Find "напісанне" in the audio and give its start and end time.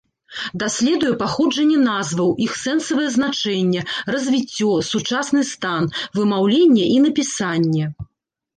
7.09-7.85